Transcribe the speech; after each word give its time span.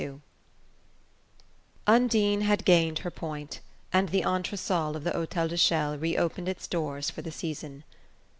XLII 0.01 0.19
Undine 1.85 2.41
had 2.41 2.65
gained 2.65 2.97
her 3.05 3.11
point, 3.11 3.59
and 3.93 4.09
the 4.09 4.23
entresol 4.23 4.95
of 4.95 5.03
the 5.03 5.11
Hotel 5.13 5.47
de 5.47 5.57
Chelles 5.57 5.99
reopened 6.01 6.49
its 6.49 6.67
doors 6.67 7.11
for 7.11 7.21
the 7.21 7.29
season. 7.31 7.83